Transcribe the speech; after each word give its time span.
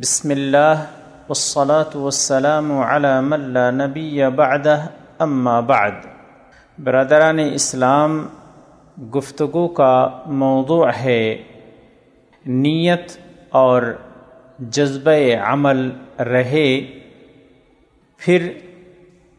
بسم 0.00 0.30
اللہ 0.30 0.84
والصلاة 1.28 2.02
والسلام 2.02 2.72
على 2.72 3.08
من 3.22 3.40
لا 3.40 3.70
نبی 3.70 4.22
بعدہ 4.36 4.86
اما 5.18 5.60
بعد۔ 5.60 5.90
برادران 6.78 7.38
اسلام، 7.54 8.26
گفتگو 9.14 9.68
کا 9.68 10.08
موضوع 10.26 10.86
ہے 11.00 11.42
نیت 12.46 13.12
اور 13.50 13.82
جذبہ 14.58 15.36
عمل 15.44 15.90
رہے۔ 16.18 16.80
پھر 18.16 18.52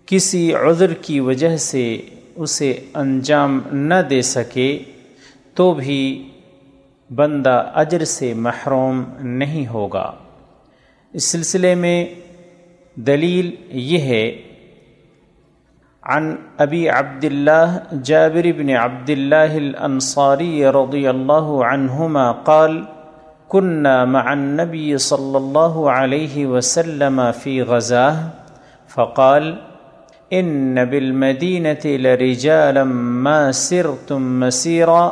کسی 0.06 0.54
عذر 0.54 0.94
کی 0.94 1.20
وجہ 1.20 1.58
سے 1.58 2.02
اسے 2.36 2.80
انجام 2.94 3.60
نہ 3.72 4.02
دے 4.10 4.22
سکے 4.22 4.84
تو 5.54 5.74
بھی 5.74 6.30
بندہ 7.16 7.72
اجر 7.76 8.04
سے 8.04 8.34
محروم 8.34 9.04
نہیں 9.20 9.68
ہوگا۔ 9.68 10.12
اس 11.14 11.24
سلسلے 11.32 11.74
میں 11.76 11.98
دلیل 12.96 13.50
یہ 13.90 14.02
ہے، 14.12 14.26
عن 16.04 16.36
ابی 16.58 16.88
عبد 16.90 17.24
اللہ 17.26 17.78
جابر 18.04 18.52
بن 18.58 18.70
عبد 18.84 19.10
اللہ 19.10 19.56
الانصاری 19.58 20.66
رضی 20.76 21.08
اللہ 21.08 21.52
عنہما 21.72 22.32
قال 22.46 22.82
كنا 23.50 24.06
مع 24.06 24.34
النبي 24.34 24.98
صلى 24.98 25.38
الله 25.38 25.92
عليه 25.92 26.46
وسلم 26.46 27.22
في 27.32 27.62
غزاه 27.62 28.18
فقال 28.88 29.56
إن 30.32 30.86
بالمدينة 30.86 31.86
لرجالا 31.86 32.84
ما 33.28 33.52
سرتم 33.52 34.40
مسيرا 34.40 35.12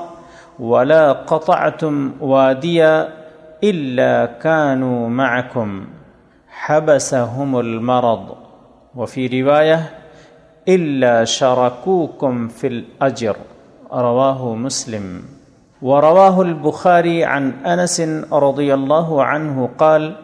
ولا 0.60 1.12
قطعتم 1.12 2.12
واديا 2.22 3.19
إلا 3.64 4.26
كانوا 4.26 5.10
معكم 5.10 5.88
حبسهم 6.50 7.60
المرض. 7.60 8.36
وفي 8.96 9.42
رواية 9.42 9.90
إلا 10.68 11.26
شركوكم 11.26 12.48
في 12.48 12.68
الأجر. 12.68 13.36
رواه 13.94 14.56
مسلم. 14.56 15.22
ورواه 15.82 16.42
البخاري 16.42 17.26
عن 17.26 17.52
أنس 17.66 18.02
رضي 18.32 18.74
الله 18.74 19.24
عنه 19.24 19.70
قال 19.78 20.16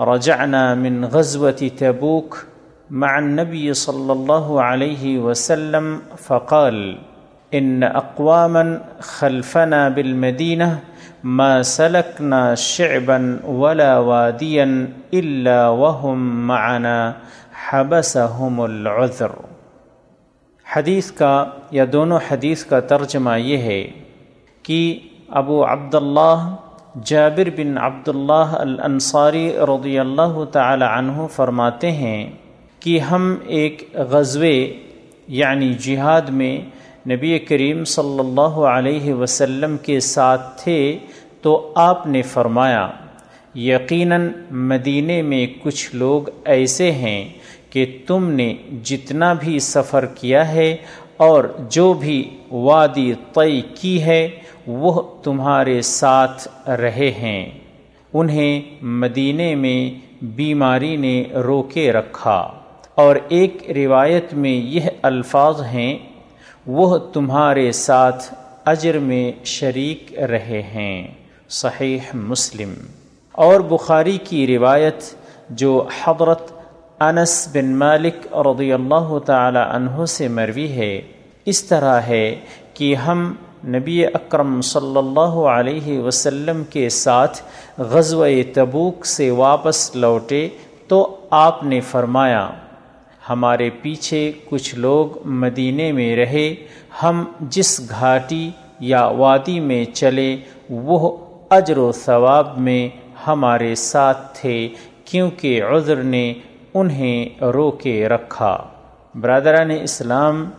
رجعنا 0.00 0.74
من 0.74 1.04
غزوة 1.04 1.70
تبوك 1.78 2.46
مع 2.90 3.18
النبي 3.18 3.74
صلى 3.74 4.12
الله 4.12 4.62
عليه 4.62 5.18
وسلم، 5.18 6.00
فقال 6.16 6.98
إن 7.54 7.82
أقواما 7.82 8.80
خلفنا 9.00 9.88
بالمدينة 9.88 10.80
ما 11.24 11.62
سلكنا 11.62 12.54
شعبا 12.54 13.40
ولا 13.44 13.98
واديا 13.98 14.88
إلا 15.14 15.68
وهم 15.68 16.18
معنا 16.46 17.12
حبسهم 17.66 18.60
العذر۔ 18.60 19.32
حدیث 20.76 21.10
کا 21.12 21.44
یا 21.70 21.84
دونوں 21.92 22.18
حدیث 22.30 22.64
کا 22.64 22.80
ترجمہ 22.80 23.38
یہ 23.38 23.58
ہے 23.58 23.80
کہ 24.62 24.98
ابو 25.28 25.64
عبداللہ 25.64 26.54
جابر 27.04 27.48
بن 27.56 27.78
عبداللہ 27.78 28.60
الانصاری 28.60 29.56
رضی 29.56 29.98
اللہ 29.98 30.44
تعالی 30.52 30.84
عنہ 30.88 31.26
فرماتے 31.26 31.90
ہیں 31.92 32.30
کہ 32.80 32.98
ہم 32.98 33.34
ایک 33.46 33.90
غزوے 33.94 34.56
یعنی 35.28 35.74
جہاد 35.74 36.28
میں 36.28 36.56
نبی 37.10 37.38
کریم 37.38 37.84
صلی 37.84 38.18
اللہ 38.18 38.40
علیہ 38.40 39.14
وسلم 39.14 39.76
کے 39.76 40.00
ساتھ 40.00 40.64
تھے 40.64 40.98
تو 41.42 41.72
آپ 41.74 42.06
نے 42.06 42.22
فرمایا، 42.22 42.90
یقیناً 43.54 44.28
مدینے 44.50 45.22
میں 45.22 45.46
کچھ 45.62 45.94
لوگ 45.94 46.22
ایسے 46.44 46.92
ہیں 46.92 47.28
کہ 47.70 47.98
تم 48.06 48.30
نے 48.30 48.54
جتنا 48.84 49.32
بھی 49.32 49.58
سفر 49.58 50.06
کیا 50.06 50.52
ہے 50.52 50.76
اور 51.16 51.44
جو 51.70 51.92
بھی 51.92 52.30
وادی 52.50 53.12
طے 53.34 53.60
کی 53.74 54.02
ہے، 54.02 54.28
وہ 54.66 55.02
تمہارے 55.22 55.82
ساتھ 55.82 56.68
رہے 56.68 57.10
ہیں۔ 57.10 57.50
انہیں 58.14 58.84
مدینے 58.84 59.54
میں 59.54 59.98
بیماری 60.24 60.96
نے 60.96 61.24
روکے 61.34 61.92
رکھا۔ 61.92 62.52
اور 62.94 63.16
ایک 63.28 63.70
روایت 63.76 64.34
میں 64.34 64.54
یہ 64.54 64.80
الفاظ 65.02 65.62
ہیں 65.62 65.98
وہ 66.66 66.98
تمہارے 66.98 67.72
ساتھ 67.72 68.34
اجر 68.64 68.98
میں 68.98 69.32
شریک 69.44 70.18
رہے 70.18 70.62
ہیں۔ 70.62 71.08
صحیح 71.48 71.98
مسلم۔ 72.14 72.74
اور 73.32 73.60
بخاری 73.60 74.18
کی 74.24 74.46
روایت 74.46 75.02
جو 75.50 75.86
حضرت 76.04 76.52
انس 77.00 77.48
بن 77.52 77.76
مالک 77.76 78.26
رضی 78.32 78.72
اللہ 78.72 79.18
تعالی 79.18 79.58
عنہ 79.58 80.04
سے 80.04 80.28
مروی 80.28 80.72
ہے، 80.72 81.02
اس 81.46 81.64
طرح 81.64 82.00
ہے 82.00 82.36
کہ 82.74 82.94
ہم 82.94 83.34
نبی 83.66 84.06
اکرم 84.06 84.60
صلی 84.60 84.98
اللہ 84.98 85.36
علیہ 85.48 85.98
وسلم 85.98 86.64
کے 86.64 86.88
ساتھ 86.88 87.42
غزوہ 87.78 88.26
تبوک 88.54 89.06
سے 89.06 89.30
واپس 89.30 89.96
لوٹے 89.96 90.48
تو 90.88 91.16
آپ 91.30 91.64
نے 91.64 91.80
فرمایا 91.80 92.50
ہمارے 93.30 93.70
پیچھے 93.82 94.32
کچھ 94.44 94.74
لوگ 94.74 95.28
مدینے 95.28 95.92
میں 95.92 96.16
رہے، 96.16 96.54
ہم 97.02 97.24
جس 97.40 97.90
گھاٹی 97.90 98.50
یا 98.80 99.06
وادی 99.06 99.60
میں 99.60 99.84
چلے، 99.84 100.36
وہ 100.70 101.16
اجر 101.50 101.78
و 101.78 101.92
ثواب 101.92 102.58
میں 102.58 102.88
ہمارے 103.26 103.74
ساتھ 103.74 104.38
تھے، 104.40 104.68
کیونکہ 105.04 105.62
عذر 105.62 105.96
نے 105.96 106.34
انہیں 106.74 107.42
رو 107.42 107.70
کے 107.70 108.08
رکھا۔ 108.08 108.64
برادران 109.14 109.70
اسلام، 109.82 110.50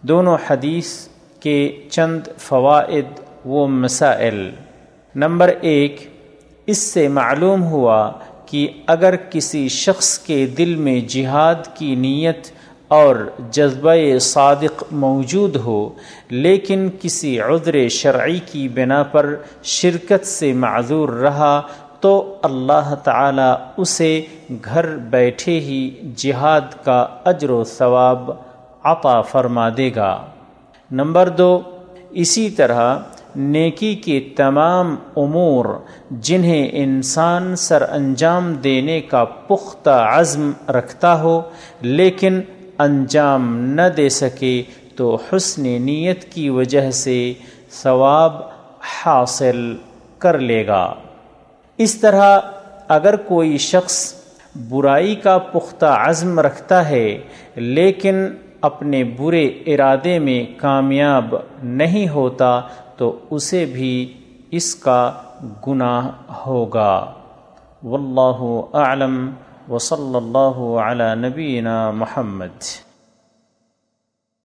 دونوں 0.00 0.36
حدیث 0.50 1.08
کے 1.40 1.82
چند 1.90 2.20
فوائد 2.38 3.06
و 3.46 3.66
مسائل۔ 3.66 4.50
نمبر 5.14 5.50
ایک، 5.60 5.96
اس 6.66 6.78
سے 6.78 7.08
معلوم 7.08 7.62
ہوا 7.62 8.12
کہ 8.46 8.68
اگر 8.86 9.16
کسی 9.16 9.68
شخص 9.68 10.18
کے 10.18 10.46
دل 10.46 10.74
میں 10.74 11.00
جہاد 11.00 11.54
کی 11.74 11.94
نیت 11.94 12.46
اور 12.88 13.16
جذبہ 13.50 14.18
صادق 14.20 14.84
موجود 14.92 15.56
ہو، 15.56 15.88
لیکن 16.30 16.88
کسی 17.00 17.40
عذر 17.40 17.88
شرعی 17.88 18.38
کی 18.46 18.68
بنا 18.68 19.02
پر 19.02 19.34
شرکت 19.62 20.26
سے 20.26 20.52
معذور 20.52 21.08
رہا، 21.08 21.60
تو 22.00 22.38
اللہ 22.42 22.94
تعالی 23.04 23.52
اسے 23.76 24.20
گھر 24.64 24.96
بیٹھے 24.96 25.60
ہی 25.60 25.90
جہاد 26.16 26.84
کا 26.84 27.06
اجر 27.24 27.50
و 27.50 27.64
ثواب 27.64 28.30
عطا 28.84 29.20
فرما 29.20 29.68
دے 29.68 29.90
گا۔ 29.96 30.26
نمبر 30.90 31.28
دو، 31.28 31.60
اسی 32.10 32.50
طرح 32.50 32.98
نیکی 33.36 33.94
کے 33.94 34.18
تمام 34.36 34.94
امور 35.16 35.64
جنہیں 36.10 36.68
انسان 36.72 37.56
سر 37.56 37.82
انجام 37.90 38.52
دینے 38.54 39.00
کا 39.00 39.24
پختہ 39.24 39.90
عزم 39.90 40.50
رکھتا 40.68 41.20
ہو، 41.22 41.40
لیکن 41.80 42.40
انجام 42.78 43.56
نہ 43.58 43.88
دے 43.96 44.08
سکے 44.08 44.62
تو 44.96 45.16
حسن 45.32 45.62
نیت 45.82 46.24
کی 46.24 46.48
وجہ 46.50 46.90
سے 46.90 47.32
ثواب 47.72 48.32
حاصل 48.96 49.76
کر 50.18 50.38
لے 50.38 50.66
گا۔ 50.66 50.94
اس 51.78 51.94
طرح 51.94 52.38
اگر 52.88 53.16
کوئی 53.16 53.58
شخص 53.58 54.14
برائی 54.68 55.14
کا 55.14 55.38
پختہ 55.38 55.86
عزم 55.86 56.40
رکھتا 56.40 56.88
ہے، 56.88 57.18
لیکن 57.56 58.26
اپنے 58.60 59.04
برے 59.04 59.44
ارادے 59.66 60.18
میں 60.18 60.44
کامیاب 60.56 61.34
نہیں 61.62 62.08
ہوتا 62.08 62.60
تو 62.96 63.18
اسے 63.30 63.64
بھی 63.64 64.12
اس 64.50 64.74
کا 64.74 65.12
گناہ 65.66 66.10
ہوگا۔ 66.46 67.12
واللہ 67.84 68.76
اعلم 68.76 69.30
وصلی 69.70 70.16
اللہ 70.16 70.80
علی 70.80 71.28
نبینا 71.28 71.90
محمد۔ 71.90 72.85